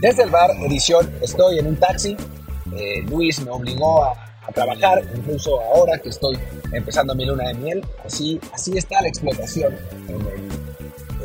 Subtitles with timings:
[0.00, 2.16] Desde el bar, edición, estoy en un taxi.
[2.76, 4.14] Eh, Luis me obligó a,
[4.54, 6.38] trabajar, incluso ahora que estoy
[6.72, 7.84] empezando mi luna de miel.
[8.06, 9.76] Así, así está la explotación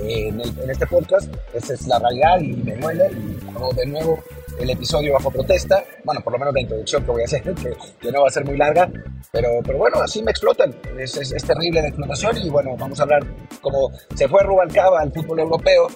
[0.01, 1.33] en, este podcast.
[1.53, 3.11] Esa es la realidad y me duele.
[3.13, 4.19] Y hago de nuevo
[4.59, 5.83] el episodio bajo protesta.
[6.03, 7.41] Bueno, por lo menos la introducción que voy a hacer,
[8.01, 8.89] que, no va a ser muy larga.
[9.31, 10.75] Pero, pero bueno, así me explotan.
[10.97, 12.37] Es, es, terrible la explotación.
[12.37, 13.23] Y bueno, vamos a hablar
[13.61, 15.87] como se fue Rubalcaba al fútbol europeo.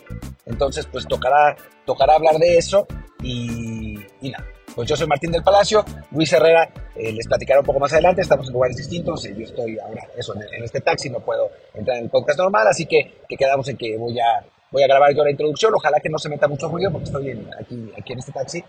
[0.45, 2.87] Entonces, pues tocará, tocará hablar de eso.
[3.21, 4.45] Y, y nada.
[4.77, 8.21] Pues yo soy Martín del Palacio, Luis Herrera, eh, les platicaré un poco más adelante,
[8.21, 12.03] estamos en lugares distintos, yo estoy ahora eso, en, este taxi, no puedo entrar en
[12.03, 15.31] el podcast normal, así que, quedamos en que voy a, voy a grabar yo la
[15.31, 18.63] introducción, ojalá que no se meta mucho ruido porque estoy aquí, aquí en este taxi,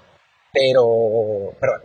[0.52, 1.84] pero, pero bueno,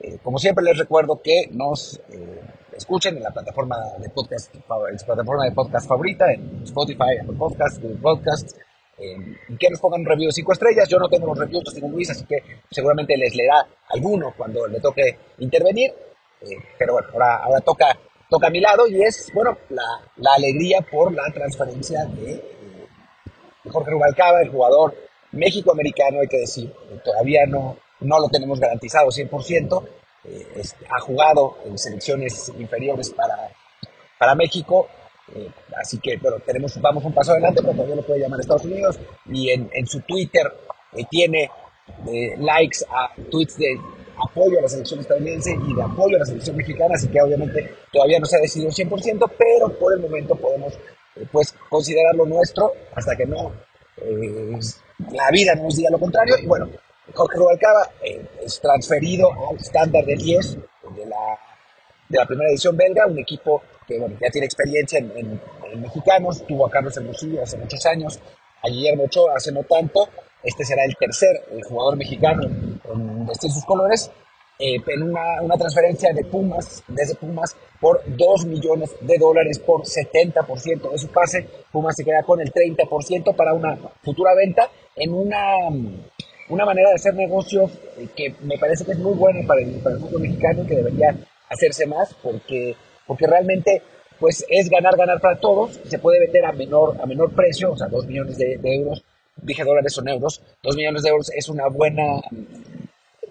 [0.00, 2.40] eh, como siempre les recuerdo que nos eh,
[2.76, 7.36] escuchen en la plataforma de podcast, en su plataforma de podcast favorita, en Spotify, Apple
[7.38, 8.56] Podcasts, Google Podcasts,
[8.98, 9.16] eh,
[9.58, 10.88] que nos pongan un review de 5 estrellas.
[10.88, 14.66] Yo no tengo los reviews, los tengo Luis, así que seguramente les leerá alguno cuando
[14.66, 15.90] le toque intervenir.
[16.40, 17.86] Eh, pero bueno, ahora, toca,
[18.28, 19.84] toca a mi lado y es, bueno, la,
[20.16, 22.42] la alegría por la transferencia de,
[23.70, 24.94] Jorge Rubalcaba, el jugador
[25.32, 26.72] México-americano, hay que decir.
[27.04, 29.88] todavía no, no lo tenemos garantizado 100%.
[30.88, 33.36] ha jugado en selecciones inferiores para,
[34.18, 34.88] para México
[35.34, 38.64] eh, así que, bueno, tenemos, vamos un paso adelante, pero todavía lo puede llamar Estados
[38.64, 38.98] Unidos.
[39.26, 40.52] Y en, en su Twitter
[40.92, 41.50] eh, tiene
[42.06, 43.78] eh, likes a tweets de
[44.16, 47.74] apoyo a la selección estadounidense y de apoyo a la selección mexicana, así que obviamente
[47.90, 50.74] todavía no se ha decidido 100%, pero por el momento podemos
[51.30, 53.52] pues considerarlo nuestro hasta que no
[55.10, 56.36] la vida no nos diga lo contrario.
[56.40, 56.68] Y bueno,
[57.14, 57.90] Jorge Rubalcaba
[58.44, 60.54] es transferido al estándar de 10
[60.96, 61.38] de la,
[62.08, 65.40] de la primera edición belga, un equipo que bueno, ya tiene experiencia en,
[65.80, 68.20] mexicanos, tuvo a Carlos Hermosillo hace muchos años,
[68.62, 70.06] a Guillermo Ochoa hace no tanto,
[70.42, 71.30] este será el tercer
[71.66, 74.10] jugador mexicano en vestir sus colores,
[74.62, 80.90] eh, en una, transferencia de Pumas, desde Pumas, por 2 millones de dólares por 70%
[80.90, 81.46] de su pase.
[81.72, 85.68] Pumas se queda con el 30% para una futura venta en una,
[86.48, 87.70] una manera de hacer negocio
[88.14, 90.76] que me parece que es muy buena para el, para el fútbol mexicano y que
[90.76, 91.16] debería
[91.48, 93.82] hacerse más porque porque realmente
[94.18, 97.76] pues es ganar, ganar para todos, se puede vender a menor, a menor precio, o
[97.76, 99.04] sea, 2 millones de, euros,
[99.36, 102.20] dije dólares son euros, 2 millones de euros es una buena,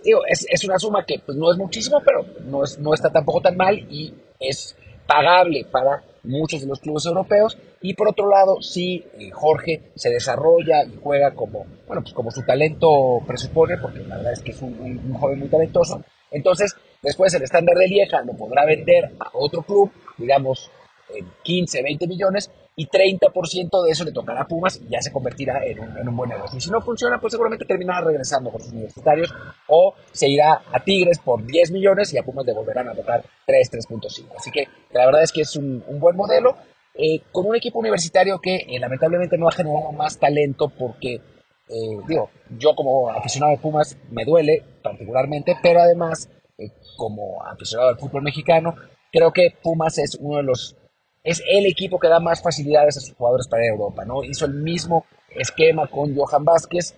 [0.04, 3.12] digo, es, es una suma que pues, no es muchísimo, pero no, es, no está
[3.12, 4.76] tampoco tan mal y es
[5.08, 7.58] pagable para muchos de los clubes europeos.
[7.82, 12.32] Y por otro lado, si eh, Jorge se desarrolla y juega como, bueno, pues como
[12.32, 17.34] su talento presupone, porque la verdad es que es un joven muy talentoso, entonces Después
[17.34, 20.70] el estándar de Lieja lo podrá vender a otro club, digamos,
[21.10, 25.12] en 15, 20 millones, y 30% de eso le tocará a Pumas y ya se
[25.12, 26.58] convertirá en un, buen negocio.
[26.58, 29.34] Y si no funciona, pues seguramente terminará regresando con sus universitarios
[29.68, 33.24] o se irá a Tigres por 10 millones y a Pumas le volverán a tocar
[33.46, 34.36] 3, 3.5.
[34.38, 36.56] Así que la verdad es que es un, buen modelo.
[36.94, 41.98] Eh, con un equipo universitario que eh, lamentablemente no ha generado más talento porque, eh,
[42.06, 46.30] digo, yo como aficionado de Pumas me duele particularmente, pero además
[46.98, 48.76] como aficionado al fútbol mexicano,
[49.12, 50.76] creo que Pumas es uno de los
[51.24, 54.24] es el equipo que da más facilidades a sus jugadores para Europa, ¿no?
[54.24, 56.96] Hizo el mismo esquema con Johan Vázquez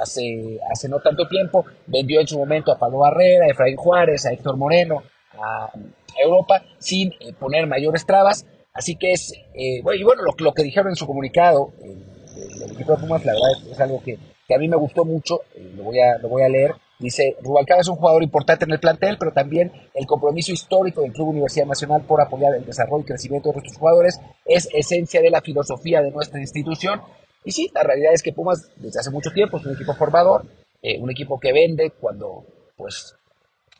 [0.00, 4.26] hace, hace no tanto tiempo, vendió en su momento a Pablo Barrera, a Efraín Juárez,
[4.26, 5.02] a Héctor Moreno,
[5.38, 5.70] a,
[6.18, 10.54] Europa, sin eh, poner mayores trabas, así que es, eh, bueno, y bueno, lo, lo,
[10.54, 14.54] que dijeron en su comunicado, el equipo de Pumas, la verdad es, algo que, que,
[14.54, 17.82] a mí me gustó mucho, eh, lo, voy a, lo voy a leer, Dice, Rubalcaba
[17.82, 21.66] es un jugador importante en el plantel, pero también el compromiso histórico del Club Universidad
[21.66, 26.00] Nacional por apoyar el desarrollo y crecimiento de nuestros jugadores es esencia de la filosofía
[26.00, 27.02] de nuestra institución.
[27.44, 30.46] Y sí, la realidad es que Pumas desde hace mucho tiempo es un equipo formador,
[30.82, 32.44] eh, un equipo que vende cuando
[32.76, 33.14] pues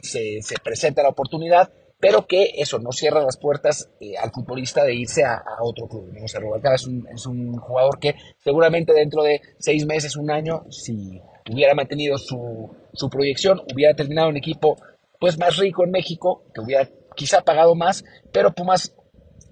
[0.01, 4.85] se, se, presenta la oportunidad, pero que eso no cierra las puertas eh, al futbolista
[4.85, 6.15] de irse a, otro club.
[6.23, 8.15] O sea, Rubalcaba es un, es un jugador que
[8.45, 11.21] seguramente dentro de seis meses, un año, si
[11.53, 14.77] hubiera mantenido su, su proyección, hubiera terminado un equipo
[15.19, 18.95] pues más rico en México, que hubiera quizá pagado más, pero Pumas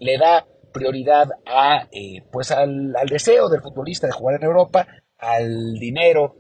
[0.00, 4.87] le da prioridad a, eh, pues al, al, deseo del futbolista de jugar en Europa,
[5.19, 6.37] al dinero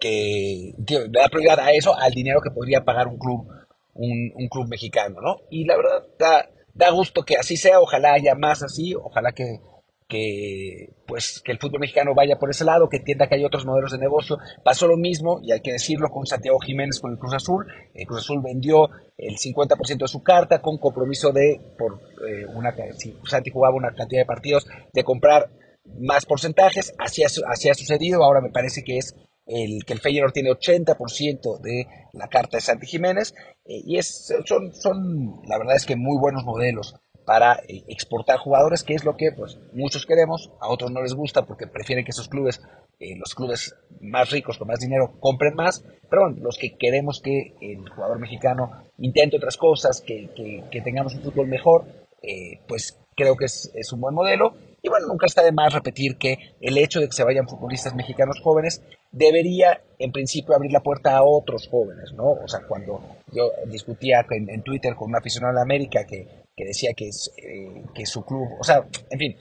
[0.00, 3.46] que, le da prioridad a eso, al dinero que podría pagar un club,
[3.94, 5.36] un, un club mexicano, ¿no?
[5.50, 9.60] Y la verdad da, da gusto que así sea, ojalá haya más así, ojalá que
[10.08, 13.64] que pues que el fútbol mexicano vaya por ese lado, que entienda que hay otros
[13.64, 14.38] modelos de negocio.
[14.62, 17.66] Pasó lo mismo, y hay que decirlo, con Santiago Jiménez con el Cruz Azul.
[17.94, 22.74] El Cruz Azul vendió el 50% de su carta con compromiso de, por eh, una,
[22.96, 25.50] si Santi jugaba una cantidad de partidos, de comprar
[26.00, 26.94] más porcentajes.
[26.98, 28.22] Así ha, así ha sucedido.
[28.22, 29.14] Ahora me parece que es
[29.46, 33.34] el, que el Feyenoord tiene 80% de la carta de Santi Jiménez
[33.64, 36.94] eh, y es, son, son, la verdad es que muy buenos modelos
[37.24, 41.14] para eh, exportar jugadores, que es lo que pues, muchos queremos, a otros no les
[41.14, 42.62] gusta porque prefieren que esos clubes,
[43.00, 47.54] eh, los clubes más ricos con más dinero, compren más, pero los que queremos que
[47.60, 50.28] el jugador mexicano intente otras cosas, que,
[50.70, 51.84] que, tengamos un fútbol mejor,
[52.66, 56.36] pues creo que es un buen modelo y bueno, nunca está de más repetir que
[56.60, 61.16] el hecho de que se vayan futbolistas mexicanos jóvenes debería, en principio, abrir la puerta
[61.16, 62.32] a otros jóvenes, ¿no?
[62.32, 63.00] O sea, cuando
[63.32, 68.04] yo discutía en, Twitter con un aficionado de América que, que decía que, eh, que
[68.04, 69.36] su club, o sea, en fin,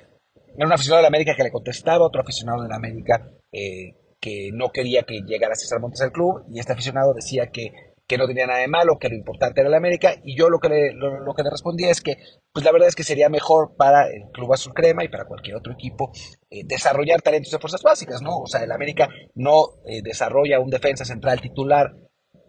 [0.56, 4.72] era un aficionado de América que le contestaba otro aficionado de América eh, que no
[4.72, 7.74] quería que llegara César Montes al club, y este aficionado decía que
[8.08, 10.60] que no tenía nada de malo, que lo importante era la América, y yo lo
[10.60, 12.18] que le, lo, que le respondía es que,
[12.52, 15.56] pues la verdad es que sería mejor para el Club Azul Crema y para cualquier
[15.56, 16.12] otro equipo
[16.50, 18.40] eh, desarrollar talentos de fuerzas básicas, ¿no?
[18.40, 21.96] O sea, el América no eh, desarrolla un defensa central titular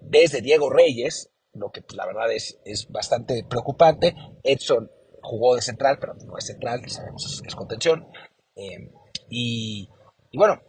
[0.01, 4.15] desde Diego Reyes, lo que pues, la verdad es, es bastante preocupante.
[4.43, 4.91] Edson
[5.23, 8.09] jugó de central, pero no es central, sabemos es, contención.
[8.57, 8.91] Eh,
[9.31, 9.89] y,
[10.33, 10.61] y, bueno,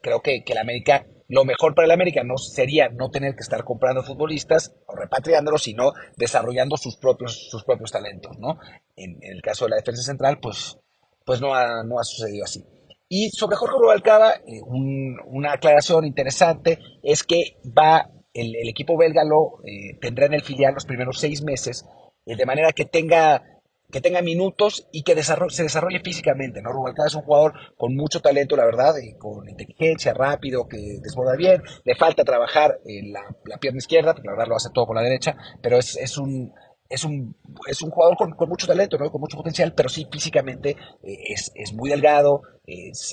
[0.00, 3.42] creo que, que el América lo mejor para el América no sería no tener que
[3.42, 8.58] estar comprando futbolistas o repatriándolos, sino desarrollando sus propios, sus propios talentos, ¿no?
[8.96, 10.76] En, el caso de la defensa central, pues,
[11.24, 12.64] pues no, ha, no ha sucedido así.
[13.08, 19.60] Y sobre Jorge Rubalcaba, eh, una aclaración interesante es que va, el, equipo belga lo
[19.64, 21.86] eh, tendrá en el filial los primeros seis meses,
[22.26, 23.59] eh, de manera que tenga
[23.90, 26.72] que tenga minutos y que se desarrolle físicamente, ¿no?
[26.72, 31.36] Rubalcaba es un jugador con mucho talento, la verdad, y con inteligencia, rápido, que desborda
[31.36, 33.22] bien, le falta trabajar en la,
[33.60, 36.52] pierna izquierda, porque la verdad lo hace todo con la derecha, pero es, es un
[36.88, 37.36] es un,
[37.68, 39.08] es un jugador con, mucho talento, ¿no?
[39.12, 40.70] con mucho potencial, pero sí físicamente
[41.04, 43.12] eh, es, es, muy delgado, eh, es,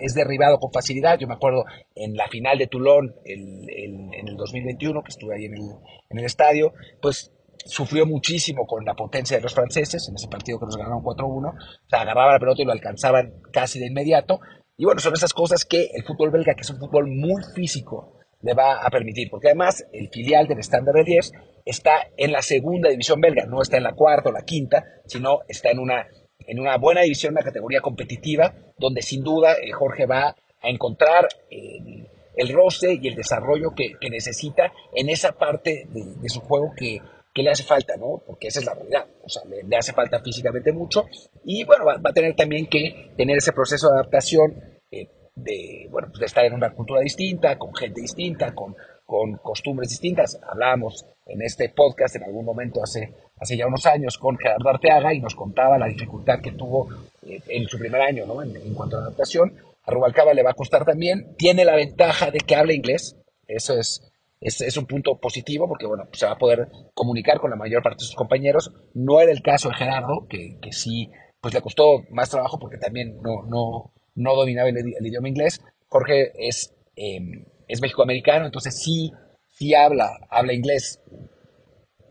[0.00, 1.18] es, derribado con facilidad.
[1.18, 5.44] Yo me acuerdo en la final de Toulon el, en el 2021, que estuve ahí
[5.44, 5.70] en el,
[6.08, 6.72] en el estadio,
[7.02, 7.32] pues
[7.64, 11.48] sufrió muchísimo con la potencia de los franceses en ese partido que nos ganaron 4-1.
[11.48, 14.40] O sea, agarraba la pelota y lo alcanzaban casi de inmediato.
[14.76, 18.18] Y bueno, son esas cosas que el fútbol belga, que es un fútbol muy físico,
[18.42, 19.28] le va a permitir.
[19.30, 21.32] Porque además el filial del Standard de 10
[21.64, 25.40] está en la segunda división belga, no está en la cuarta o la quinta, sino
[25.48, 26.06] está en una,
[26.46, 30.28] en una buena división, una categoría competitiva, donde sin duda eh, Jorge va
[30.62, 32.08] a encontrar el,
[32.38, 37.00] el roce y el desarrollo que, necesita en esa parte de su juego que
[37.38, 38.20] que le hace falta, ¿no?
[38.26, 41.06] Porque esa es la realidad, o sea, le, hace falta físicamente mucho
[41.44, 46.08] y bueno, va, a tener también que tener ese proceso de adaptación eh, de, bueno,
[46.08, 48.74] pues de estar en una cultura distinta, con gente distinta, con,
[49.06, 50.36] con costumbres distintas.
[50.50, 55.14] Hablábamos en este podcast en algún momento hace, hace ya unos años con Gerardo Arteaga
[55.14, 56.88] y nos contaba la dificultad que tuvo
[57.24, 58.42] eh, en su primer año, ¿no?
[58.42, 59.54] En, en cuanto a la adaptación.
[59.84, 61.36] A Rubalcaba le va a costar también.
[61.36, 63.16] Tiene la ventaja de que habla inglés.
[63.46, 64.07] Eso es,
[64.40, 68.02] es, un punto positivo porque bueno, se va a poder comunicar con la mayor parte
[68.02, 68.72] de sus compañeros.
[68.94, 72.78] No era el caso de Gerardo, que, que sí, pues le costó más trabajo porque
[72.78, 75.60] también no, no, no dominaba el, idioma inglés.
[75.88, 77.20] Jorge es, eh,
[77.66, 79.12] es mexicoamericano, entonces sí,
[79.48, 81.00] sí habla, habla inglés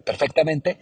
[0.06, 0.78] perfectamente.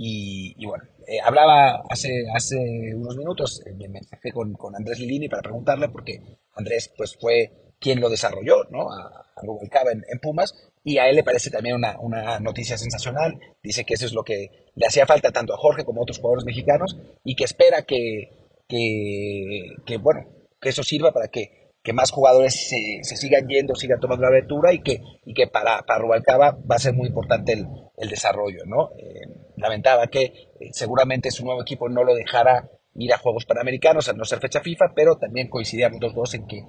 [0.00, 5.28] Y, bueno, eh, hablaba hace, hace unos minutos, eh, me mensaje con, con Andrés Lilini
[5.28, 8.92] para preguntarle, porque Andrés pues fue quien lo desarrolló, ¿no?
[8.92, 10.54] A, a Rubalcaba en, en, Pumas,
[10.88, 13.38] y a él le parece también una, una, noticia sensacional.
[13.62, 16.18] Dice que eso es lo que le hacía falta tanto a Jorge como a otros
[16.18, 18.30] jugadores mexicanos, y que espera que,
[18.66, 20.26] que, que bueno,
[20.58, 24.72] que eso sirva para que, que más jugadores se, sigan yendo, sigan tomando la aventura,
[24.72, 27.66] y que, y que para, para Rubalcaba va a ser muy importante el,
[27.98, 28.92] el desarrollo, ¿no?
[28.98, 34.08] Eh, lamentaba que eh, seguramente su nuevo equipo no lo dejara ir a Juegos Panamericanos
[34.08, 36.62] al no ser fecha FIFA, pero también coincidíamos los dos en que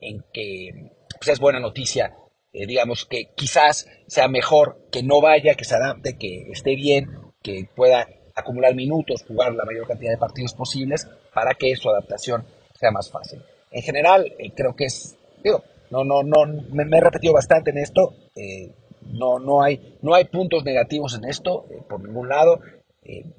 [0.00, 2.14] en que pues, es buena noticia,
[2.54, 7.10] eh, digamos, que quizás sea mejor que no vaya, que se adapte, que esté bien,
[7.42, 12.46] que pueda acumular minutos, jugar la mayor cantidad de partidos posibles para que su adaptación
[12.78, 13.42] sea más fácil.
[13.72, 17.78] En general, eh, creo que es, digo, no, no, no, me, he repetido bastante en
[17.78, 22.60] esto, eh, no, no, hay, no hay puntos negativos en esto, por ningún lado,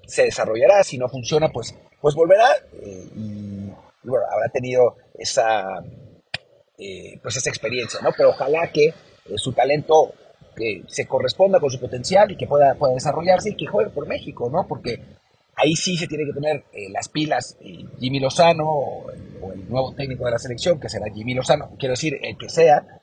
[0.05, 2.49] se desarrollará, si no funciona, pues, pues volverá,
[3.15, 3.71] y,
[4.03, 5.81] bueno, habrá tenido esa,
[6.77, 8.11] eh, pues esa experiencia, ¿no?
[8.15, 8.93] Pero ojalá que eh,
[9.37, 10.13] su talento
[10.57, 14.07] que se corresponda con su potencial y que pueda, pueda desarrollarse y que juegue por
[14.07, 14.67] México, ¿no?
[14.67, 15.01] Porque
[15.55, 17.57] ahí sí se tiene que tener eh, las pilas
[17.99, 19.11] Jimmy Lozano o,
[19.53, 23.01] el nuevo técnico de la selección, que será Jimmy Lozano, quiero decir, el que sea,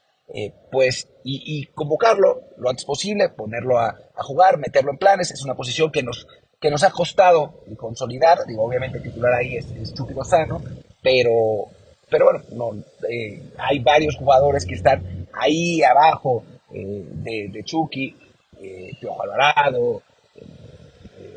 [0.70, 5.92] pues, y, convocarlo lo antes posible, ponerlo a, jugar, meterlo en planes, es una posición
[5.92, 6.26] que nos,
[6.60, 10.62] que nos ha costado consolidar, digo, obviamente titular ahí es, es Chucky Lozano,
[11.02, 11.68] pero
[12.12, 18.14] pero bueno, no, eh, hay varios jugadores que están ahí abajo eh, de, de, Chucky,
[18.60, 20.02] eh, Piojo Alvarado,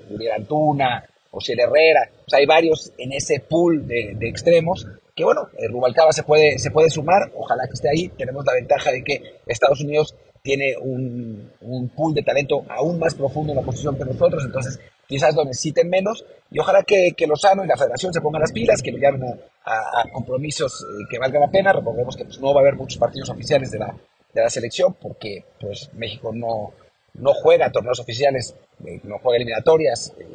[0.09, 5.23] Uriel Antuna, José Herrera, o sea, hay varios en ese pool de, de extremos que
[5.23, 9.01] bueno, Rubalcaba se puede, se puede sumar, ojalá que esté ahí, tenemos la ventaja de
[9.01, 13.97] que Estados Unidos tiene un, un, pool de talento aún más profundo en la posición
[13.97, 18.13] que nosotros, entonces quizás lo necesiten menos y ojalá que, que Lozano y la federación
[18.13, 19.23] se pongan las pilas, que lo llamen
[19.65, 22.97] a, compromisos eh, que valgan la pena, recordemos que pues, no va a haber muchos
[22.97, 23.95] partidos oficiales de la,
[24.33, 26.73] de la selección porque pues México no,
[27.15, 30.25] no juega torneos oficiales, eh, no juega eliminatorias, eh,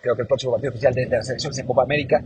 [0.00, 2.22] creo que el próximo partido oficial de, de la selección es en Copa América,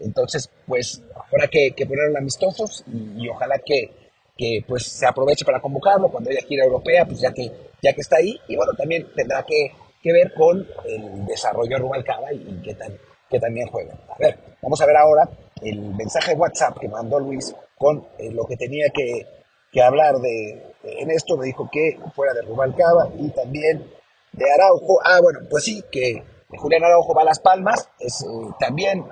[0.00, 2.84] entonces, pues habrá que, que ponerlo amistosos
[3.16, 3.90] y, ojalá que,
[4.36, 7.50] que, pues se aproveche para convocarlo cuando haya gira europea, pues ya que,
[7.82, 8.38] ya que está ahí.
[8.48, 12.96] Y bueno, también tendrá que, que ver con el desarrollo de Rubalcaba y, qué, tan,
[13.28, 13.94] qué también juega.
[14.08, 15.28] A ver, vamos a ver ahora
[15.62, 19.26] el mensaje de WhatsApp que mandó Luis con eh, lo que tenía que,
[19.70, 21.36] que hablar de, en esto.
[21.36, 23.84] Me dijo que fuera de Rubalcaba y también
[24.32, 25.00] de Araujo.
[25.04, 27.88] Ah, bueno, pues sí, que Julián Araujo va a Las Palmas.
[27.98, 28.26] Es eh,
[28.58, 29.04] también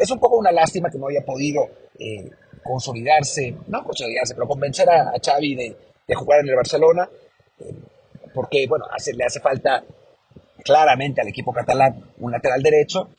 [0.00, 2.30] es un poco una lástima que no haya podido eh,
[2.62, 5.76] consolidarse, no consolidarse, pero convencer a, Xavi de,
[6.06, 7.08] de, jugar en el Barcelona,
[8.34, 8.84] porque, bueno,
[9.16, 9.84] le hace falta
[10.64, 13.10] claramente al equipo catalán un lateral derecho,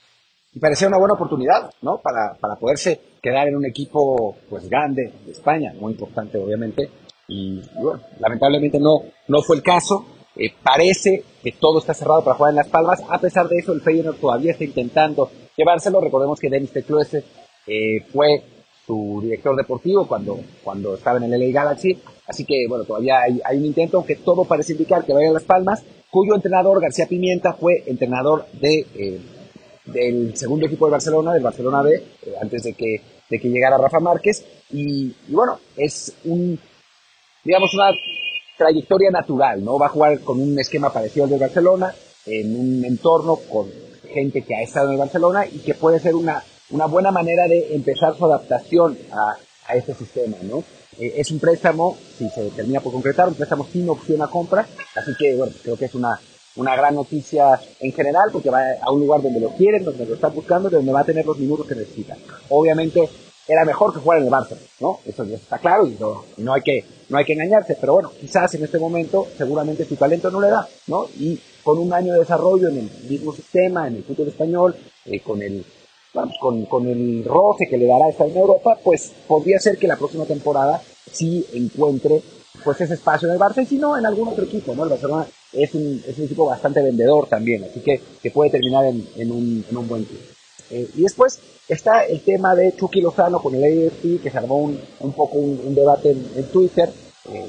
[0.53, 1.99] y parecía una buena oportunidad, ¿no?
[1.99, 6.89] Para, para poderse quedar en un equipo, pues, grande de España, muy importante, obviamente,
[7.27, 12.35] y, bueno, lamentablemente no, no fue el caso, eh, parece que todo está cerrado para
[12.35, 13.03] jugar en Las Palmas.
[13.09, 15.99] A pesar de eso, el Feyenoord todavía está intentando llevárselo.
[15.99, 17.23] Recordemos que Denis Tecluese
[17.67, 18.43] eh, fue
[18.85, 21.97] su director deportivo cuando, cuando estaba en el LA Galaxy.
[22.27, 25.43] Así que, bueno, todavía hay, un intento, aunque todo parece indicar que vaya a Las
[25.43, 29.19] Palmas, cuyo entrenador, García Pimienta, fue entrenador de, eh,
[29.85, 33.77] del segundo equipo de Barcelona, del Barcelona B, eh, antes de que, de que llegara
[33.77, 34.45] Rafa Márquez.
[34.71, 36.57] Y, y bueno, es un,
[37.43, 37.91] digamos, una
[38.57, 39.79] trayectoria natural, ¿no?
[39.79, 41.93] Va a jugar con un esquema parecido al de Barcelona,
[42.25, 43.67] en un entorno con
[44.13, 47.47] gente que ha estado en el Barcelona y que puede ser una, una buena manera
[47.47, 49.35] de empezar su adaptación a,
[49.67, 50.63] a este sistema, ¿no?
[50.97, 54.67] Eh, es un préstamo, si se termina por concretar, un préstamo sin opción a compra,
[54.95, 56.19] así que, bueno, creo que es una,
[56.55, 60.15] una gran noticia en general porque va a un lugar donde lo quieren, donde lo
[60.15, 62.17] están buscando, donde va a tener los minutos que necesita.
[62.49, 63.09] Obviamente
[63.47, 64.99] era mejor que jugar en el Barça, ¿no?
[65.05, 68.11] Eso ya está claro y no, no, hay que, no hay que engañarse, pero bueno,
[68.19, 71.07] quizás en este momento seguramente su talento no le da, ¿no?
[71.17, 74.75] Y con un año de desarrollo en el mismo sistema, en el fútbol español,
[75.05, 75.65] eh, con el
[76.39, 79.95] con, con, el roce que le dará estar en Europa, pues podría ser que la
[79.95, 82.21] próxima temporada sí encuentre
[82.63, 84.83] pues ese espacio en el Barça y si no en algún otro equipo, ¿no?
[84.83, 88.85] El Barcelona es un, es un equipo bastante vendedor también, así que, que puede terminar
[88.85, 90.19] en, en, un, en un buen club.
[90.69, 94.57] Eh, y después está el tema de Chucky Lozano con el AFC, que se armó
[94.57, 96.89] un, un poco un, debate en, en Twitter.
[97.29, 97.47] Eh,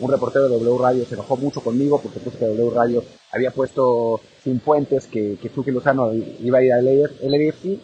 [0.00, 3.50] un reportero de W Radio se enojó mucho conmigo porque puse que W Radio había
[3.50, 7.78] puesto sin puentes que, Chucky Lozano iba a ir al AFC.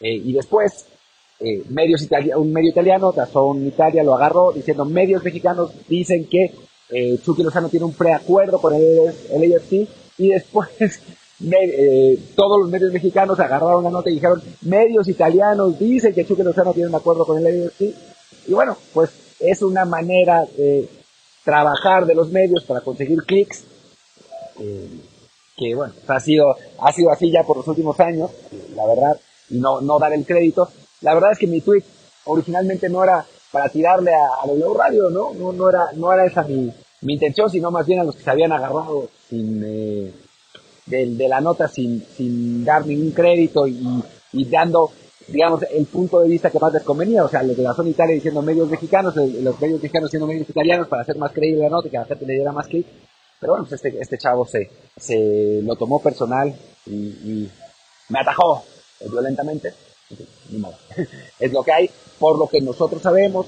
[0.00, 0.86] Eh, y después,
[1.40, 6.52] eh, medios un medio italiano, Tazón Italia, lo agarró diciendo medios mexicanos dicen que
[6.90, 9.88] eh, Chucky Lozano tiene un preacuerdo con el, AFC
[10.18, 10.68] y después
[11.50, 16.42] eh, todos los medios mexicanos agarraron la nota y dijeron, medios italianos dicen que Chucky
[16.42, 17.94] Lozano tiene un acuerdo con el AFC.
[18.46, 19.10] Y bueno, pues
[19.40, 20.88] es una manera de
[21.48, 23.64] trabajar de los medios para conseguir clics,
[24.60, 25.00] eh,
[25.56, 28.30] que bueno, ha sido, ha sido así ya por los últimos años,
[28.74, 30.68] la verdad, y no, no dar el crédito.
[31.00, 31.84] La verdad es que mi tweet
[32.26, 35.32] originalmente no era para tirarle a, a W Radio, ¿no?
[35.32, 38.24] No, no, era, no era esa mi, mi intención, sino más bien a los que
[38.24, 40.12] se habían agarrado sin, eh,
[40.84, 44.90] de, de, la nota sin, sin dar ningún crédito y, y, dando,
[45.28, 47.24] digamos, el punto de vista que más les convenía.
[47.24, 50.48] O sea, los de la zona Italia diciendo medios mexicanos, los medios mexicanos siendo medios
[50.48, 52.86] italianos para hacer más creíble la nota y que la gente le diera más clic.
[53.40, 56.52] Pero bueno, pues este, este chavo se, se lo tomó personal
[56.86, 57.50] y, y
[58.08, 58.64] me atajó
[59.00, 59.72] violentamente.
[60.50, 60.74] Ni modo.
[61.38, 63.46] es lo que hay, por lo que nosotros sabemos.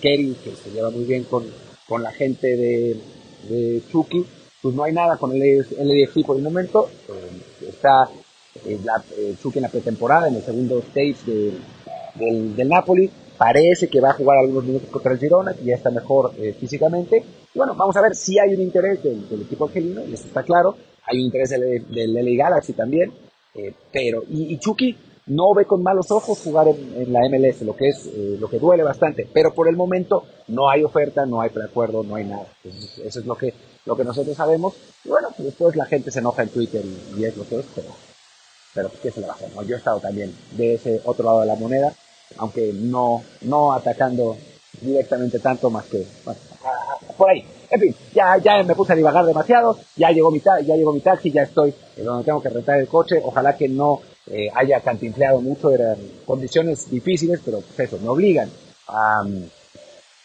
[0.00, 1.44] Kerry, que se lleva muy bien con,
[1.86, 3.00] con la gente de,
[3.48, 4.24] de Chucky,
[4.62, 6.88] pues no hay nada con el LDFC por el momento.
[7.08, 8.29] Eh, está eh,
[8.84, 11.52] la, eh, Chucky en la pretemporada, en el segundo stage de,
[12.14, 13.10] del, del, Napoli.
[13.36, 16.54] Parece que va a jugar algunos minutos contra el Girona, que ya está mejor eh,
[16.58, 17.24] físicamente.
[17.54, 20.26] Y bueno, vamos a ver si hay un interés del, del equipo argelino, y eso
[20.26, 20.76] está claro.
[21.04, 23.12] Hay un interés del, del LA Galaxy también.
[23.92, 24.96] pero, y, y Chucky
[25.30, 28.48] no ve con malos ojos jugar en, en la MLS, lo que es eh, lo
[28.48, 32.24] que duele bastante, pero por el momento no hay oferta, no hay preacuerdo, no hay
[32.24, 32.46] nada.
[32.64, 33.54] Entonces, eso es lo que,
[33.86, 34.74] lo que nosotros sabemos.
[35.04, 37.60] Y bueno, pues después la gente se enoja en Twitter y, y es lo que
[37.60, 37.88] es, pero,
[38.74, 39.50] pero ¿qué se le va a hacer?
[39.66, 41.94] Yo he estado también de ese otro lado de la moneda
[42.38, 44.36] aunque no, no atacando
[44.80, 46.06] directamente tanto más que
[47.16, 47.44] por ahí.
[47.70, 51.00] En fin, ya, ya me puse a divagar demasiado, ya llegó mi, ya llegó mi
[51.00, 55.40] taxi, ya estoy donde tengo que rentar el coche, ojalá que no eh, haya cantinfleado
[55.40, 58.50] mucho, eran condiciones difíciles, pero pues eso, me obligan
[58.88, 59.22] a,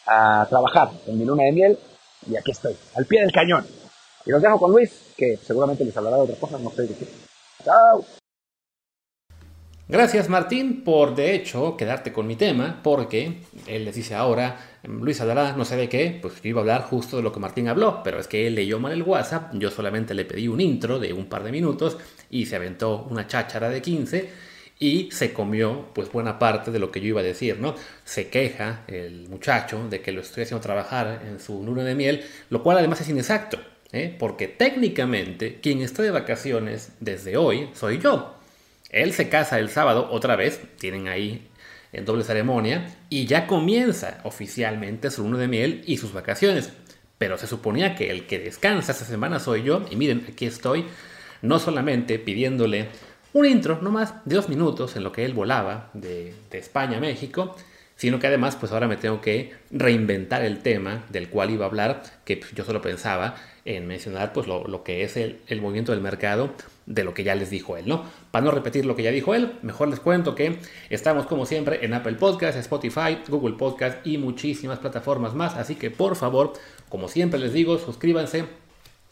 [0.06, 1.78] a trabajar en mi luna de miel
[2.28, 3.66] y aquí estoy, al pie del cañón.
[4.24, 6.94] Y los dejo con Luis, que seguramente les hablará de otra cosa, no sé de
[6.94, 7.06] qué.
[7.64, 8.04] Chao.
[9.88, 13.34] Gracias Martín por de hecho quedarte con mi tema, porque
[13.68, 16.82] él les dice ahora, Luis hablará no sé de qué, pues yo iba a hablar
[16.82, 19.70] justo de lo que Martín habló, pero es que él leyó mal el WhatsApp, yo
[19.70, 21.98] solamente le pedí un intro de un par de minutos
[22.30, 24.28] y se aventó una cháchara de 15
[24.80, 27.76] y se comió pues buena parte de lo que yo iba a decir, ¿no?
[28.04, 32.24] Se queja el muchacho de que lo estoy haciendo trabajar en su luna de miel,
[32.50, 33.58] lo cual además es inexacto,
[33.92, 34.16] ¿eh?
[34.18, 38.36] porque técnicamente quien está de vacaciones desde hoy soy yo.
[38.90, 41.48] Él se casa el sábado otra vez, tienen ahí
[41.92, 46.72] en doble ceremonia, y ya comienza oficialmente su luna de miel y sus vacaciones.
[47.18, 50.86] Pero se suponía que el que descansa esta semana soy yo, y miren, aquí estoy,
[51.42, 52.88] no solamente pidiéndole
[53.32, 57.00] un intro, no más de dos minutos en lo que él volaba de, España a
[57.00, 57.54] México,
[57.94, 61.68] sino que además pues ahora me tengo que reinventar el tema del cual iba a
[61.68, 65.92] hablar, que pues, yo solo pensaba en mencionar pues lo, que es el, el, movimiento
[65.92, 66.54] del mercado
[66.86, 68.04] de lo que ya les dijo él, ¿no?
[68.30, 71.84] Para no repetir lo que ya dijo él, mejor les cuento que estamos como siempre
[71.84, 76.52] en Apple Podcast, Spotify, Google Podcast y muchísimas plataformas más, así que por favor,
[76.88, 78.46] como siempre les digo, suscríbanse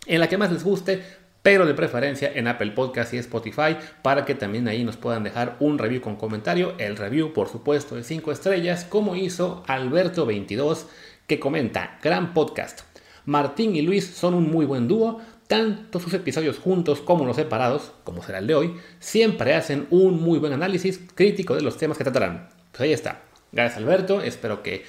[0.07, 1.03] en la que más les guste,
[1.43, 5.57] pero de preferencia en Apple Podcast y Spotify para que también ahí nos puedan dejar
[5.61, 10.87] un review con comentario, el review por supuesto de 5 estrellas, como hizo Alberto22
[11.27, 12.83] que comenta, gran podcast.
[13.27, 15.21] Martín y Luis son un muy buen dúo,
[15.55, 20.21] tanto sus episodios juntos como los separados, como será el de hoy, siempre hacen un
[20.21, 22.49] muy buen análisis crítico de los temas que tratarán.
[22.73, 23.23] Pues ahí está.
[23.53, 24.85] Gracias Alberto, espero que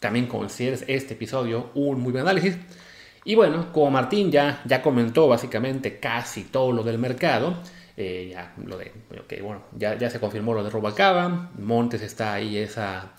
[0.00, 2.56] también consideres este episodio un muy buen análisis.
[3.26, 7.58] Y bueno, como Martín ya, ya comentó básicamente casi todo lo del mercado,
[7.98, 8.92] eh, ya, lo de,
[9.42, 13.12] bueno, ya, ya se confirmó lo de Robacaba, Montes está ahí esa,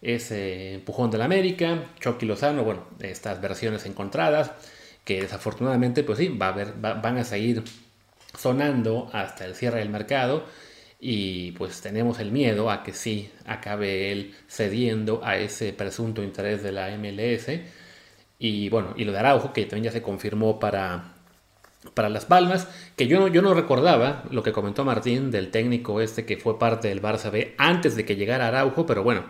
[0.00, 4.52] ese empujón de la América, Chucky Lozano, bueno, estas versiones encontradas
[5.04, 7.62] que desafortunadamente, pues sí, va a haber, van a seguir
[8.38, 10.44] sonando hasta el cierre del mercado
[11.00, 16.62] y pues tenemos el miedo a que sí acabe él cediendo a ese presunto interés
[16.62, 17.50] de la MLS
[18.38, 21.14] y bueno, y lo de Araujo que también ya se confirmó para,
[21.92, 26.00] para Las Palmas, que yo no, yo no recordaba lo que comentó Martín del técnico
[26.00, 29.24] este que fue parte del Barça B antes de que llegara Araujo, pero bueno,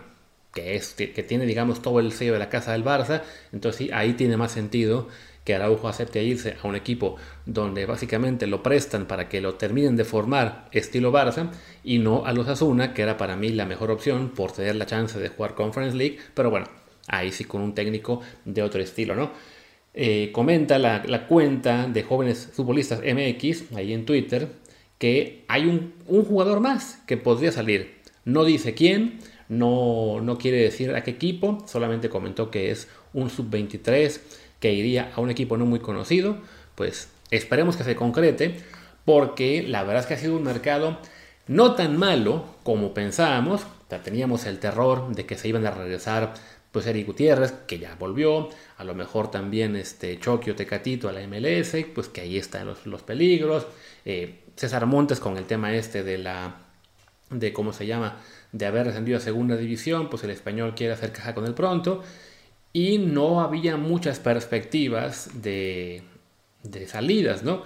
[0.53, 3.89] que, es, que tiene digamos todo el sello de la casa del Barça, entonces sí,
[3.93, 5.09] ahí tiene más sentido
[5.45, 9.95] que Araujo acepte irse a un equipo donde básicamente lo prestan para que lo terminen
[9.95, 11.51] de formar estilo Barça
[11.83, 14.87] y no a los Asuna, que era para mí la mejor opción por tener la
[14.87, 16.65] chance de jugar Conference League, pero bueno,
[17.07, 19.31] ahí sí con un técnico de otro estilo, ¿no?
[19.93, 24.49] Eh, comenta la, cuenta de jóvenes futbolistas MX ahí en Twitter
[24.97, 27.95] que hay un, un jugador más que podría salir.
[28.25, 33.29] No dice quién, no, no quiere decir a qué equipo, solamente comentó que es un
[33.29, 34.19] sub-23
[34.65, 36.37] que iría a un equipo no muy conocido,
[36.73, 38.55] pues esperemos que se concrete,
[39.05, 40.97] porque la verdad es que ha sido un mercado
[41.45, 43.61] no tan malo como pensábamos.
[44.03, 46.33] teníamos el terror de que se iban a regresar
[46.71, 51.21] pues Eric Gutiérrez, que ya volvió, a lo mejor también este Chokio Tecatito a la
[51.27, 53.67] MLS, pues que ahí están los, peligros.
[54.03, 56.55] Eh, César Montes con el tema este de la,
[57.29, 58.17] de cómo se llama,
[58.51, 62.01] de haber descendido a segunda división, pues el español quiere hacer caja con el pronto
[62.75, 66.03] y no había muchas perspectivas de,
[66.87, 67.63] salidas, ¿no?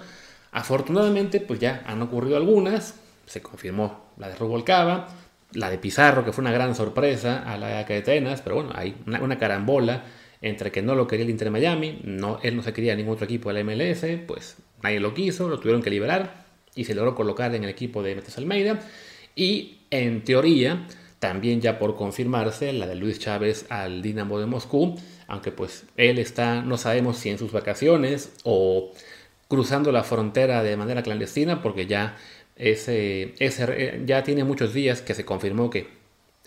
[0.52, 2.94] Afortunadamente, pues ya han ocurrido algunas,
[3.26, 5.08] se confirmó la de Rubalcaba,
[5.50, 8.94] la de Pizarro, que fue una gran sorpresa a la de Atenas, pero bueno, hay
[9.04, 10.04] una, carambola
[10.42, 13.24] entre que no lo quería el Inter Miami, no, él no se quería ningún otro
[13.24, 16.44] equipo de la MLS, pues nadie lo quiso, lo tuvieron que liberar
[16.76, 18.78] y se logró colocar en el equipo de Metes Almeida.
[19.34, 20.86] Y en teoría,
[21.20, 24.96] también ya por confirmarse la de Luis Chávez al Dinamo de Moscú,
[25.28, 28.90] aunque pues él está, no sabemos si en sus vacaciones o
[29.46, 32.16] cruzando la frontera de manera clandestina, porque ya,
[32.56, 35.88] ese, ese, ya tiene muchos días que se confirmó que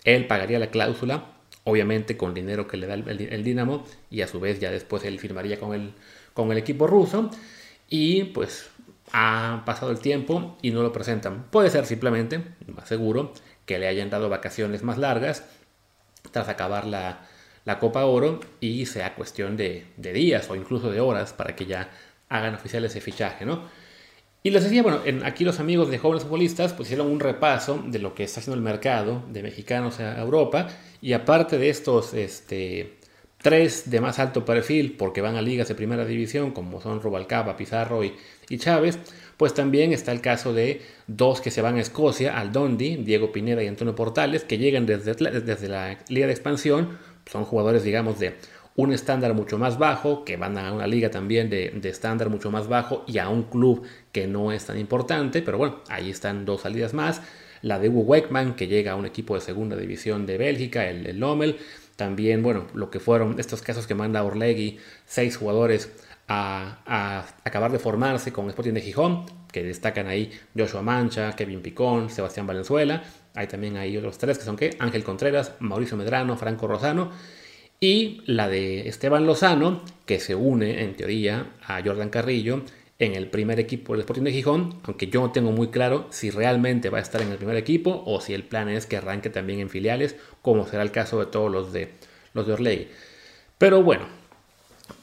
[0.04, 1.32] él pagaría la cláusula,
[1.62, 5.18] obviamente con dinero que le da el, Dinamo, y a su vez ya después él
[5.20, 5.92] firmaría con el,
[6.34, 7.30] con el equipo ruso,
[7.88, 8.70] y pues
[9.12, 11.44] ha pasado el tiempo y no lo presentan.
[11.50, 12.42] Puede ser simplemente,
[12.74, 13.32] más seguro,
[13.66, 15.44] que le hayan dado vacaciones más largas
[16.30, 17.28] tras acabar la,
[17.80, 21.90] Copa Oro y sea cuestión de, días o incluso de horas para que ya
[22.28, 23.68] hagan oficial ese fichaje, ¿no?
[24.42, 27.98] Y les decía, bueno, aquí los amigos de jóvenes futbolistas pues hicieron un repaso de
[27.98, 30.68] lo que está haciendo el mercado de mexicanos a Europa
[31.00, 32.98] y aparte de estos este,
[33.44, 37.58] tres de más alto perfil porque van a ligas de primera división como son Rubalcaba,
[37.58, 38.14] Pizarro y,
[38.48, 38.98] y Chávez,
[39.36, 43.32] pues también está el caso de dos que se van a Escocia, al Dondi, Diego
[43.32, 48.18] Pineda y Antonio Portales, que llegan desde, desde la Liga de Expansión, son jugadores digamos
[48.18, 48.34] de
[48.76, 52.66] un estándar mucho más bajo, que van a una liga también de, estándar mucho más
[52.66, 56.62] bajo y a un club que no es tan importante, pero bueno, ahí están dos
[56.62, 57.20] salidas más.
[57.60, 61.06] La de Hugo Weckman, que llega a un equipo de segunda división de Bélgica, el,
[61.06, 61.56] el Lommel.
[61.96, 65.92] También, bueno, lo que fueron estos casos que manda Orlegui, seis jugadores
[66.28, 72.10] a, acabar de formarse con Sporting de Gijón, que destacan ahí Joshua Mancha, Kevin Picón,
[72.10, 73.04] Sebastián Valenzuela.
[73.34, 77.10] Hay también ahí otros tres que son que Ángel Contreras, Mauricio Medrano, Franco Rosano
[77.80, 82.62] y la de Esteban Lozano, que se une en teoría a Jordan Carrillo
[82.98, 86.30] en el primer equipo del Sporting de Gijón, aunque yo no tengo muy claro si
[86.30, 89.30] realmente va a estar en el primer equipo o si el plan es que arranque
[89.30, 91.94] también en filiales, como será el caso de todos los de
[92.34, 92.90] los de Orley.
[93.56, 94.04] Pero bueno,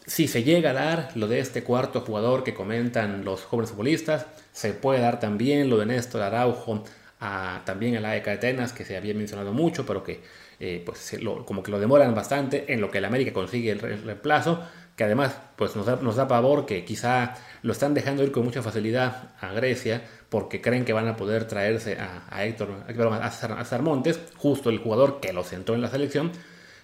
[0.05, 4.27] si se llega a dar lo de este cuarto jugador que comentan los jóvenes futbolistas,
[4.51, 6.83] se puede dar también lo de Néstor Araujo
[7.19, 10.21] a, también a la ECA de Atenas, que se había mencionado mucho, pero que
[10.59, 14.63] eh, pues como que lo demoran bastante en lo que el América consigue el reemplazo,
[15.01, 17.33] que además pues nos da, nos da pavor que quizá
[17.63, 21.47] lo están dejando ir con mucha facilidad a Grecia porque creen que van a poder
[21.47, 22.83] traerse a, Héctor,
[23.19, 26.31] a, Sarmontes, justo el jugador que lo sentó en la selección.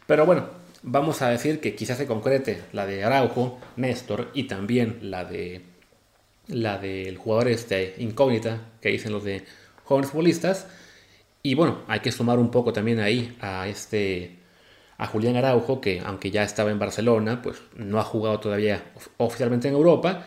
[0.07, 0.47] Pero bueno,
[0.81, 5.61] vamos a decir que quizás se concrete la de Araujo, Néstor y también la de
[6.47, 9.45] la del jugador este incógnita que dicen los de
[9.83, 10.65] jóvenes futbolistas
[11.43, 14.39] y bueno, hay que sumar un poco también ahí a este
[14.97, 18.83] a Julián Araujo, que aunque ya estaba en Barcelona, pues no ha jugado todavía
[19.17, 20.25] oficialmente en Europa.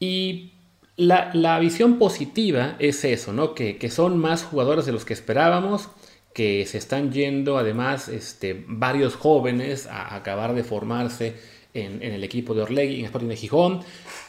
[0.00, 0.52] Y
[0.96, 3.54] la, visión positiva es eso, ¿no?
[3.54, 5.88] Que, son más jugadores de los que esperábamos,
[6.34, 11.34] que se están yendo además este, varios jóvenes a acabar de formarse
[11.74, 13.80] en, el equipo de Orlegui, en Sporting de Gijón.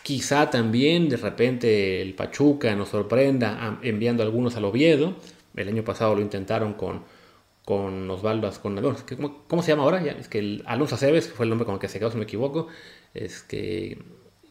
[0.03, 5.15] Quizá también de repente el Pachuca nos sorprenda enviando algunos al Oviedo.
[5.55, 7.03] El año pasado lo intentaron con,
[7.65, 8.75] con Osvaldo con
[9.15, 10.03] ¿cómo, ¿cómo, se llama ahora?
[10.05, 12.19] Es que el Alonso Aceves, fue el nombre con el que se quedó, si no
[12.19, 12.67] me equivoco.
[13.13, 13.97] Es que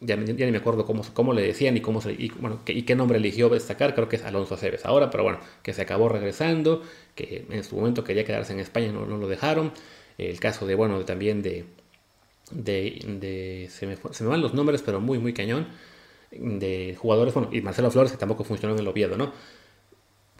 [0.01, 3.19] ya, ni me acuerdo cómo, cómo le decían y, cómo y, bueno, y qué nombre
[3.19, 6.83] eligió destacar, creo que es Alonso Aceves ahora, pero bueno, que se acabó regresando,
[7.15, 9.73] que en su momento quería quedarse en España, no, no lo dejaron.
[10.19, 11.67] El caso de, bueno, también de,
[12.51, 15.69] de, se, me, se, me, van los nombres, pero muy, muy cañón,
[16.31, 19.33] de jugadores, bueno, y Marcelo Flores, que tampoco funcionó en el Oviedo, ¿no?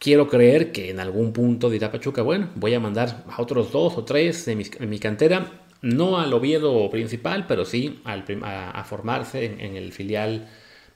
[0.03, 3.97] Quiero creer que en algún punto dirá Pachuca, bueno, voy a mandar a otros dos
[3.97, 9.93] o tres de mi, cantera, no al Oviedo principal, pero sí a, formarse en, el
[9.93, 10.49] filial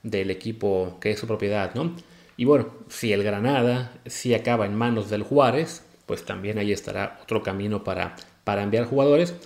[0.02, 1.94] del equipo que es su propiedad, ¿no?
[2.36, 7.20] Y bueno, si el Granada si acaba en manos del Juárez, pues también ahí estará
[7.22, 9.36] otro camino para, para enviar jugadores.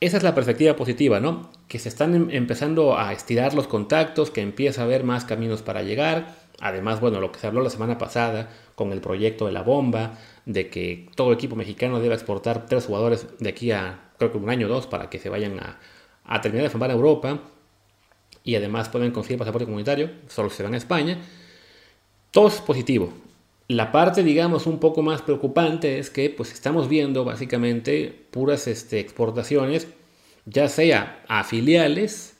[0.00, 1.52] Esa es la perspectiva positiva, ¿no?
[1.68, 5.60] Que se están em, empezando a estirar los contactos, que empieza a haber más caminos
[5.60, 6.41] para llegar.
[6.60, 10.18] Además, bueno, lo que se habló la semana pasada con el proyecto de la bomba,
[10.46, 14.50] de que todo equipo mexicano debe exportar tres jugadores de aquí a creo que un
[14.50, 17.40] año o dos para que se vayan a, terminar de formar a Europa
[18.44, 21.18] y además pueden conseguir pasaporte comunitario, solo se van a España.
[22.30, 23.12] Todo es positivo.
[23.68, 29.00] La parte, digamos, un poco más preocupante es que pues estamos viendo básicamente puras este,
[29.00, 29.88] exportaciones,
[30.44, 32.36] ya sea a filiales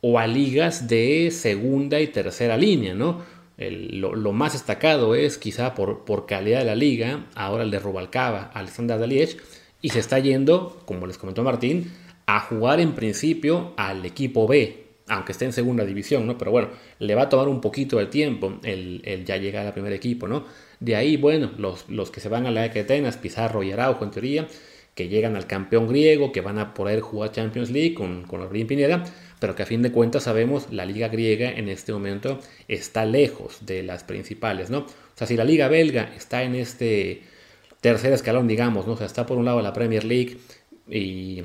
[0.00, 3.22] o a ligas de segunda y tercera línea, ¿no?
[3.58, 8.98] Lo, más destacado es quizá por, calidad de la liga, ahora el de Rubalcaba, Alexander
[8.98, 9.36] Daliech,
[9.82, 11.92] y se está yendo, como les comentó Martín,
[12.26, 16.38] a jugar en principio al equipo B, aunque esté en segunda división, ¿no?
[16.38, 16.68] Pero bueno,
[16.98, 20.44] le va a tomar un poquito de tiempo el, ya llegar al primer equipo, ¿no?
[20.78, 24.10] De ahí, bueno, los, los que se van a la Atenas, Pizarro y Araujo en
[24.10, 24.48] teoría,
[24.94, 28.66] que llegan al campeón griego, que van a poder jugar Champions League con, con Orbín
[28.66, 29.04] Pineda,
[29.40, 33.58] pero que a fin de cuentas sabemos la liga griega en este momento está lejos
[33.64, 34.80] de las principales, ¿no?
[34.80, 37.22] O sea, si la liga belga está en este
[37.80, 38.94] tercer escalón, digamos, ¿no?
[38.94, 40.38] O está por un lado la Premier League
[40.88, 41.42] y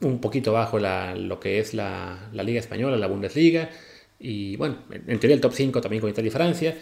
[0.00, 3.70] un poquito bajo lo que es la, liga española, la Bundesliga,
[4.18, 6.76] y bueno, en teoría el top 5 también con Italia y Francia,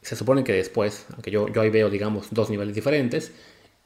[0.00, 3.32] se supone que después, aunque yo, yo ahí veo, digamos, dos niveles diferentes,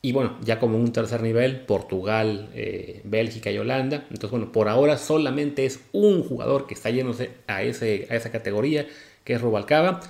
[0.02, 4.06] y bueno, ya como un tercer nivel, Portugal, eh, Bélgica y Holanda.
[4.10, 8.30] Entonces, bueno, por ahora solamente es un jugador que está yéndose a, ese, a esa
[8.30, 8.86] categoría,
[9.24, 10.00] que es Rubalcaba.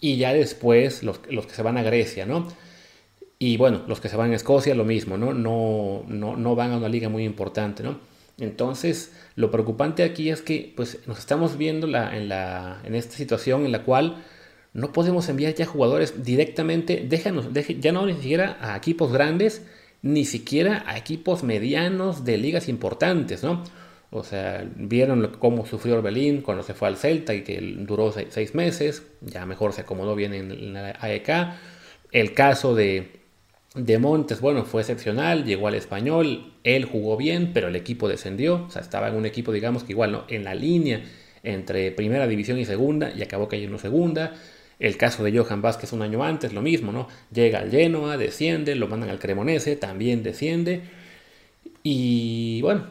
[0.00, 2.48] Y ya después los, que se van a Grecia, ¿no?
[3.38, 5.32] Y bueno, los que se van a Escocia, lo mismo, ¿no?
[5.32, 7.98] No, no, no van a una liga muy importante, ¿no?
[8.38, 13.16] Entonces, lo preocupante aquí es que pues, nos estamos viendo la, en, la, en esta
[13.16, 14.24] situación en la cual
[14.76, 17.46] no podemos enviar ya jugadores directamente, déjanos,
[17.80, 19.66] ya no ni siquiera a equipos grandes,
[20.02, 23.64] ni siquiera a equipos medianos de ligas importantes, ¿no?
[24.10, 28.54] O sea, vieron cómo sufrió Orbelín cuando se fue al Celta y que duró seis,
[28.54, 31.30] meses, ya mejor se acomodó bien en la AEK.
[32.12, 33.12] El caso de,
[33.74, 38.66] de Montes, bueno, fue excepcional, llegó al español, él jugó bien, pero el equipo descendió,
[38.66, 40.24] o sea, estaba en un equipo, digamos que igual, ¿no?
[40.28, 41.02] En la línea
[41.42, 44.34] entre primera división y segunda, y acabó cayendo segunda.
[44.78, 47.08] El caso de Johan Vázquez un año antes, lo mismo, ¿no?
[47.32, 50.82] Llega al Genoa, desciende, lo mandan al Cremonese, también desciende.
[51.82, 52.86] Y bueno,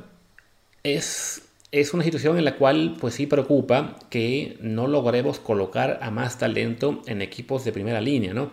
[0.83, 6.11] es, es una situación en la cual pues sí preocupa que no logremos colocar a
[6.11, 8.51] más talento en equipos de primera línea, ¿no?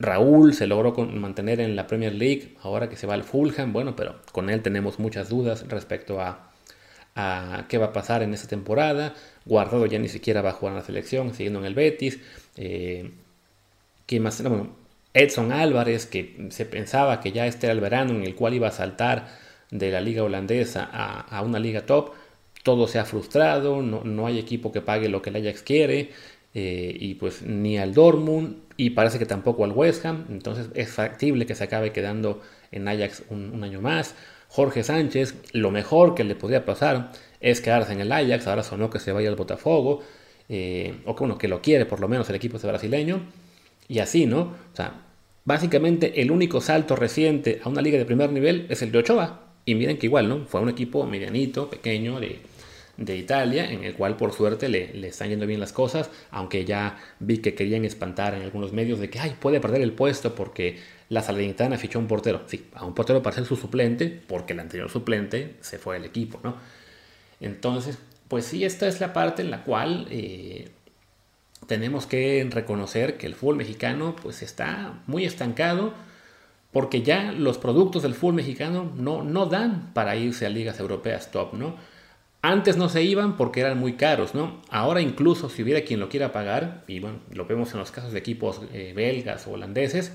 [0.00, 3.94] Raúl se logró mantener en la Premier League, ahora que se va al Fulham, bueno,
[3.94, 6.50] pero con él tenemos muchas dudas respecto a,
[7.68, 9.14] qué va a pasar en esta temporada.
[9.50, 12.20] Guardado ya ni siquiera va a jugar en la selección, siguiendo en el Betis.
[12.56, 13.10] Eh,
[14.20, 14.42] más?
[15.12, 18.68] Edson Álvarez, que se pensaba que ya este era el verano en el cual iba
[18.68, 19.26] a saltar
[19.72, 22.12] de la liga holandesa a, una liga top.
[22.62, 26.10] Todo se ha frustrado, no, no, hay equipo que pague lo que el Ajax quiere.
[26.54, 30.90] Eh, y pues ni al Dortmund y parece que tampoco al West Ham, entonces es
[30.90, 32.40] factible que se acabe quedando
[32.72, 34.14] en Ajax un, año más.
[34.50, 38.90] Jorge Sánchez, lo mejor que le podría pasar es quedarse en el Ajax, ahora sonó
[38.90, 40.00] que se vaya al Botafogo,
[40.48, 43.20] eh, o que bueno, que lo quiere por lo menos el equipo ese brasileño,
[43.86, 44.40] y así, ¿no?
[44.40, 45.02] O sea,
[45.44, 49.40] básicamente el único salto reciente a una liga de primer nivel es el de Ochoa,
[49.64, 50.46] y miren que igual, ¿no?
[50.46, 52.40] Fue un equipo medianito, pequeño, de
[53.00, 56.66] de Italia, en el cual por suerte le, le, están yendo bien las cosas, aunque
[56.66, 60.34] ya vi que querían espantar en algunos medios de que ay, puede perder el puesto
[60.34, 62.42] porque la Salernitana fichó a un portero.
[62.46, 66.04] Sí, a un portero para ser su suplente, porque el anterior suplente se fue del
[66.04, 66.56] equipo, ¿no?
[67.40, 70.68] Entonces, pues sí, esta es la parte en la cual eh,
[71.66, 75.94] tenemos que reconocer que el fútbol mexicano pues está muy estancado
[76.70, 81.30] porque ya los productos del fútbol mexicano no, no dan para irse a ligas europeas
[81.30, 81.76] top, ¿no?
[82.42, 84.62] Antes no se iban porque eran muy caros, ¿no?
[84.70, 88.12] Ahora incluso si hubiera quien lo quiera pagar, y bueno, lo vemos en los casos
[88.12, 90.12] de equipos eh, belgas o holandeses,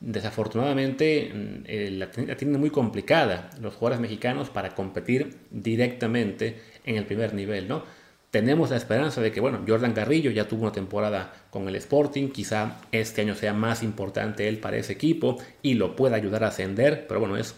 [0.00, 7.06] desafortunadamente mm, eh, la, tienen muy complicada los jugadores mexicanos para competir directamente en el
[7.06, 7.84] primer nivel, ¿no?
[8.32, 12.30] Tenemos la esperanza de que, bueno, Jordan Garrillo ya tuvo una temporada con el Sporting,
[12.30, 16.48] quizá este año sea más importante él para ese equipo y lo pueda ayudar a
[16.48, 17.54] ascender, pero bueno, es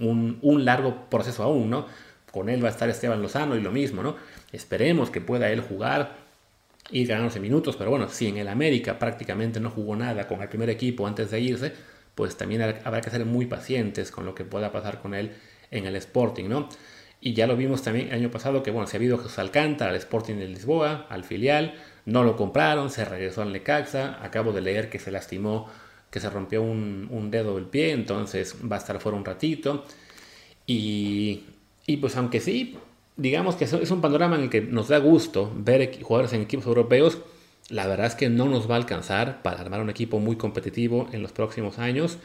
[0.00, 1.86] un, un largo proceso aún, ¿no?
[2.32, 4.16] Con él va a estar Esteban Lozano y lo mismo, ¿no?
[4.50, 6.22] Esperemos que pueda él jugar,
[6.90, 10.48] y ganándose minutos, pero bueno, si en el América prácticamente no jugó nada con el
[10.48, 11.72] primer equipo antes de irse,
[12.14, 15.32] pues también habrá que ser muy pacientes con lo que pueda pasar con él
[15.70, 16.68] en el Sporting, ¿no?
[17.20, 19.92] Y ya lo vimos también el año pasado que, bueno, se ha habido Jesús Alcántara
[19.92, 24.60] al Sporting de Lisboa, al filial, no lo compraron, se regresó al Necaxa, acabo de
[24.60, 25.70] leer que se lastimó,
[26.10, 29.84] que se rompió un, un dedo del pie, entonces va a estar fuera un ratito.
[30.66, 31.44] Y
[31.86, 32.76] y pues aunque sí,
[33.16, 36.66] digamos que es un panorama en el que nos da gusto ver jugadores en equipos
[36.66, 37.18] europeos,
[37.68, 41.08] la verdad es que no nos va a alcanzar para armar un equipo muy competitivo
[41.12, 42.18] en los próximos años,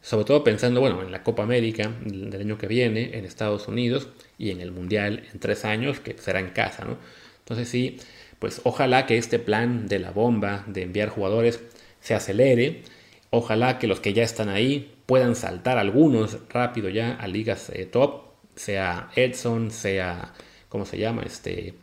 [0.00, 4.08] sobre todo pensando, bueno, en la Copa América del año que viene, en Estados Unidos
[4.38, 6.96] y en el Mundial en tres años, que será en casa, ¿no?
[7.40, 7.96] Entonces sí,
[8.38, 11.60] pues ojalá que este plan de la bomba, de enviar jugadores,
[12.00, 12.82] se acelere,
[13.30, 17.86] ojalá que los que ya están ahí puedan saltar algunos rápido ya a ligas eh,
[17.86, 18.27] top
[18.58, 20.32] sea Edson, sea,
[20.68, 21.22] ¿cómo se llama?
[21.22, 21.74] Este,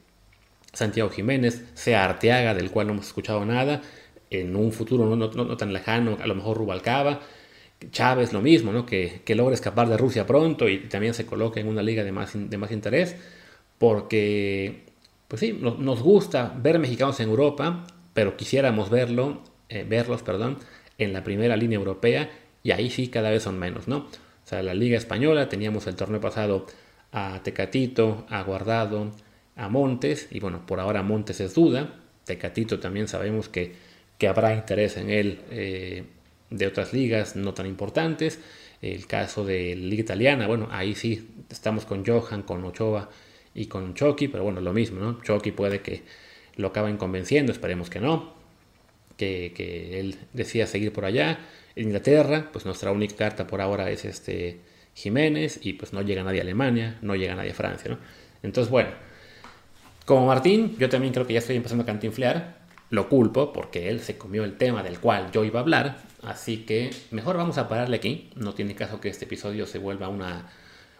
[0.73, 3.81] Santiago Jiménez, sea Arteaga, del cual no hemos escuchado nada,
[4.29, 7.21] en un futuro no, tan lejano, a lo mejor Rubalcaba,
[7.91, 8.85] Chávez lo mismo, ¿no?
[8.85, 12.11] que, que logre escapar de Rusia pronto y también se coloque en una liga de
[12.11, 13.15] más, de más interés,
[13.77, 14.83] porque,
[15.27, 20.57] pues sí, nos gusta ver mexicanos en Europa, pero quisiéramos verlo, eh, verlos, perdón,
[20.97, 22.29] en la primera línea europea
[22.63, 24.07] y ahí sí cada vez son menos, ¿no?
[24.45, 26.67] O sea, la Liga Española, teníamos el torneo pasado
[27.11, 29.11] a Tecatito, a Guardado,
[29.55, 31.95] a Montes, y bueno, por ahora Montes es duda.
[32.25, 33.73] Tecatito también sabemos que,
[34.19, 36.03] que habrá interés en él eh,
[36.51, 38.39] de otras ligas no tan importantes.
[38.83, 43.09] El caso de Liga Italiana, bueno, ahí sí estamos con Johan, con Ochoa
[43.55, 45.21] y con Chucky, pero bueno, lo mismo, ¿no?
[45.23, 46.03] Chucky puede que
[46.55, 48.33] lo acaben convenciendo, esperemos que no,
[49.17, 51.39] que, él decida seguir por allá.
[51.75, 54.59] Inglaterra, pues nuestra única carta por ahora es este
[54.93, 57.97] Jiménez y pues no llega nadie a Alemania, no llega nadie a Francia, ¿no?
[58.43, 58.89] Entonces, bueno,
[60.05, 62.59] como Martín, yo también creo que ya estoy empezando a cantinflear,
[62.91, 66.59] lo culpo porque él se comió el tema del cual yo iba a hablar, así
[66.59, 70.49] que mejor vamos a pararle aquí, no tiene caso que este episodio se vuelva una,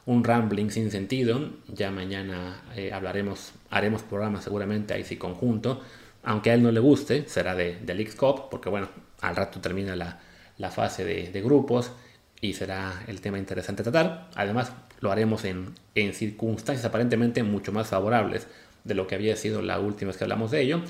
[0.05, 1.49] un rambling sin sentido.
[1.67, 5.81] Ya mañana eh, hablaremos, haremos programas seguramente ahí sí conjunto.
[6.25, 8.89] Aunque a él no le guste, será de, del X-Cop, porque bueno,
[9.21, 10.19] al rato termina la,
[10.57, 11.91] la fase de, de, grupos
[12.41, 14.29] y será el tema interesante tratar.
[14.35, 18.47] Además, lo haremos en, en circunstancias aparentemente mucho más favorables
[18.83, 20.81] de lo que había sido la última vez que hablamos de ello.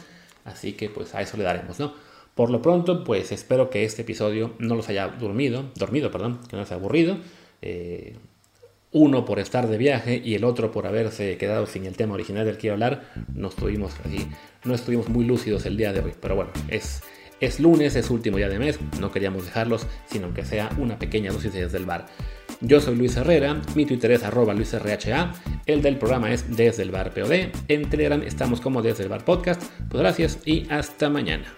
[0.46, 1.94] Así que pues a eso le daremos, ¿no?
[2.36, 6.56] Por lo pronto, pues espero que este episodio no los haya dormido, dormido, perdón, que
[6.56, 7.18] no los haya aburrido.
[7.62, 8.18] Eh,
[8.96, 12.46] uno por estar de viaje y el otro por haberse quedado sin el tema original
[12.46, 13.04] del que iba a hablar,
[13.34, 14.26] no estuvimos así,
[14.64, 16.14] no estuvimos muy lúcidos el día de hoy.
[16.18, 17.04] Pero bueno, es,
[17.42, 21.34] es lunes, es último día de mes, no queríamos dejarlos, sino que sea una pequeña
[21.34, 22.06] dosis desde el bar.
[22.62, 25.34] Yo soy Luis Herrera, mi Twitter es arroba luisrha,
[25.66, 29.26] el del programa es desde el bar POD, en Telegram estamos como desde el bar
[29.26, 29.62] podcast.
[29.90, 31.54] Pues gracias y hasta mañana.